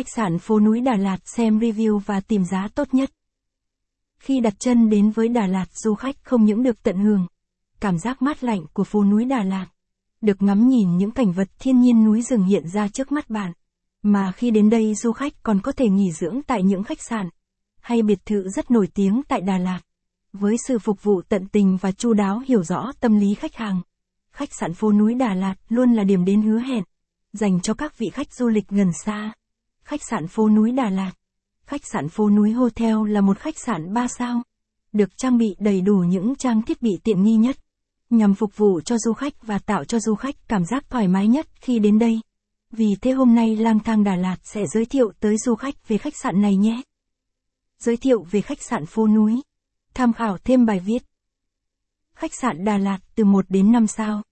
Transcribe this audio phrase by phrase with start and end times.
[0.00, 3.10] Khách sạn phố núi Đà Lạt xem review và tìm giá tốt nhất.
[4.18, 7.26] Khi đặt chân đến với Đà Lạt du khách không những được tận hưởng,
[7.80, 9.66] cảm giác mát lạnh của phố núi Đà Lạt,
[10.20, 13.52] được ngắm nhìn những cảnh vật thiên nhiên núi rừng hiện ra trước mắt bạn.
[14.02, 17.28] Mà khi đến đây du khách còn có thể nghỉ dưỡng tại những khách sạn
[17.80, 19.80] hay biệt thự rất nổi tiếng tại Đà Lạt.
[20.32, 23.80] Với sự phục vụ tận tình và chu đáo hiểu rõ tâm lý khách hàng,
[24.32, 26.84] khách sạn phố núi Đà Lạt luôn là điểm đến hứa hẹn,
[27.32, 29.32] dành cho các vị khách du lịch gần xa.
[29.90, 31.12] Khách sạn phố núi Đà Lạt
[31.66, 34.42] Khách sạn phố núi Hotel là một khách sạn 3 sao,
[34.92, 37.56] được trang bị đầy đủ những trang thiết bị tiện nghi nhất,
[38.10, 41.28] nhằm phục vụ cho du khách và tạo cho du khách cảm giác thoải mái
[41.28, 42.20] nhất khi đến đây.
[42.70, 45.98] Vì thế hôm nay lang thang Đà Lạt sẽ giới thiệu tới du khách về
[45.98, 46.82] khách sạn này nhé.
[47.78, 49.42] Giới thiệu về khách sạn phố núi.
[49.94, 51.02] Tham khảo thêm bài viết.
[52.14, 54.22] Khách sạn Đà Lạt từ 1 đến 5 sao.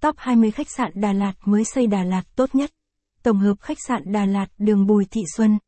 [0.00, 2.70] Top 20 khách sạn Đà Lạt mới xây Đà Lạt tốt nhất.
[3.26, 5.58] Tổng hợp khách sạn Đà Lạt, đường Bùi Thị Xuân.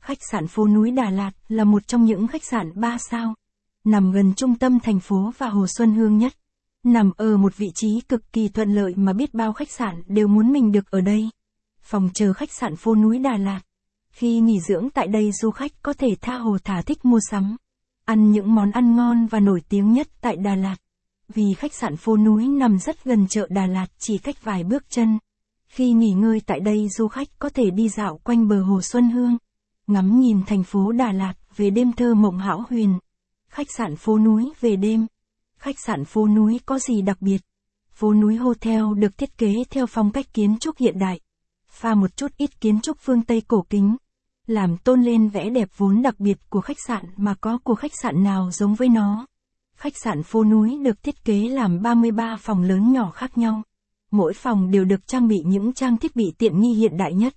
[0.00, 3.34] Khách sạn phố núi Đà Lạt là một trong những khách sạn 3 sao.
[3.84, 6.32] Nằm gần trung tâm thành phố và Hồ Xuân Hương nhất.
[6.84, 10.28] Nằm ở một vị trí cực kỳ thuận lợi mà biết bao khách sạn đều
[10.28, 11.30] muốn mình được ở đây.
[11.82, 13.60] Phòng chờ khách sạn phố núi Đà Lạt.
[14.10, 17.56] Khi nghỉ dưỡng tại đây du khách có thể tha hồ thả thích mua sắm.
[18.04, 20.76] Ăn những món ăn ngon và nổi tiếng nhất tại Đà Lạt.
[21.28, 24.90] Vì khách sạn phố núi nằm rất gần chợ Đà Lạt chỉ cách vài bước
[24.90, 25.18] chân.
[25.68, 29.10] Khi nghỉ ngơi tại đây du khách có thể đi dạo quanh bờ hồ Xuân
[29.10, 29.36] Hương,
[29.86, 32.98] ngắm nhìn thành phố Đà Lạt về đêm thơ mộng hão huyền.
[33.50, 35.06] Khách sạn phố núi về đêm.
[35.58, 37.38] Khách sạn phố núi có gì đặc biệt?
[37.92, 41.20] Phố núi Hotel được thiết kế theo phong cách kiến trúc hiện đại,
[41.70, 43.96] pha một chút ít kiến trúc phương Tây cổ kính,
[44.46, 47.92] làm tôn lên vẻ đẹp vốn đặc biệt của khách sạn mà có của khách
[48.02, 49.26] sạn nào giống với nó.
[49.76, 53.62] Khách sạn phố núi được thiết kế làm 33 phòng lớn nhỏ khác nhau.
[54.10, 57.34] Mỗi phòng đều được trang bị những trang thiết bị tiện nghi hiện đại nhất,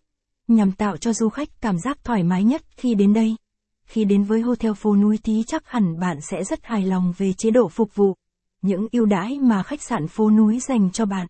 [0.48, 3.36] nhằm tạo cho du khách cảm giác thoải mái nhất khi đến đây.
[3.84, 7.34] Khi đến với Hotel phố núi thì chắc hẳn bạn sẽ rất hài lòng về
[7.34, 8.16] chế độ phục vụ,
[8.62, 11.28] những ưu đãi mà khách sạn phố núi dành cho bạn.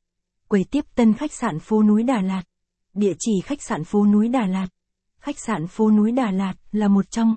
[0.48, 2.44] Quầy tiếp tân khách sạn phố núi Đà Lạt.
[2.94, 4.68] Địa chỉ khách sạn phố núi Đà Lạt.
[5.20, 7.36] Khách sạn phố núi Đà Lạt là một trong